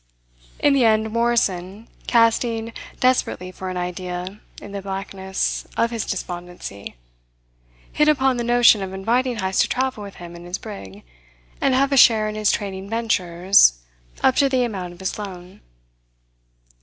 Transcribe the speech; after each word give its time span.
In 0.57 0.73
the 0.73 0.83
end 0.83 1.11
Morrison, 1.11 1.87
casting 2.07 2.73
desperately 2.99 3.51
for 3.51 3.69
an 3.69 3.77
idea 3.77 4.39
in 4.59 4.71
the 4.71 4.81
blackness 4.81 5.67
of 5.77 5.91
his 5.91 6.05
despondency, 6.07 6.95
hit 7.93 8.07
upon 8.07 8.37
the 8.37 8.43
notion 8.43 8.81
of 8.81 8.93
inviting 8.93 9.35
Heyst 9.35 9.61
to 9.61 9.69
travel 9.69 10.01
with 10.01 10.15
him 10.15 10.35
in 10.35 10.43
his 10.43 10.57
brig 10.57 11.03
and 11.61 11.75
have 11.75 11.91
a 11.91 11.97
share 11.97 12.27
in 12.27 12.33
his 12.33 12.51
trading 12.51 12.89
ventures 12.89 13.77
up 14.23 14.35
to 14.37 14.49
the 14.49 14.63
amount 14.63 14.93
of 14.93 14.99
his 15.01 15.19
loan. 15.19 15.61